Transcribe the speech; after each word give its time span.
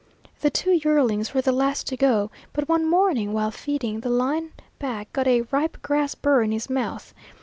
The 0.39 0.49
two 0.49 0.71
yearlings 0.71 1.31
were 1.35 1.41
the 1.43 1.51
last 1.51 1.85
to 1.89 1.95
go, 1.95 2.31
but 2.53 2.67
one 2.67 2.89
morning 2.89 3.33
while 3.33 3.51
feeding 3.51 3.99
the 3.99 4.09
line 4.09 4.51
back 4.79 5.13
got 5.13 5.27
a 5.27 5.41
ripe 5.51 5.79
grass 5.83 6.15
burr 6.15 6.41
in 6.41 6.51
his 6.51 6.71
mouth. 6.71 7.13